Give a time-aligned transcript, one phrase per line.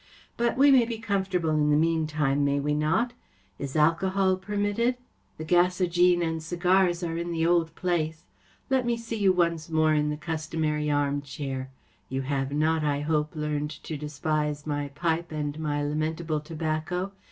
[0.35, 3.13] But we may be comfortable in the meantime, may we not?
[3.59, 4.97] Is alcohol permitted?
[5.37, 8.25] The gasogene the Mazarin Stone and cigars are in .the old place.
[8.71, 11.69] Let me see you once more in the customary armchair.
[12.09, 17.11] You have not, I hope, learned to despise my pipe and my lamentable tobaccc